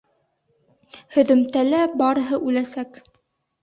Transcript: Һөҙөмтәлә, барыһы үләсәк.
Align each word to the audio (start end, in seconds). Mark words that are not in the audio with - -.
Һөҙөмтәлә, 1.17 1.85
барыһы 2.03 2.43
үләсәк. 2.51 3.05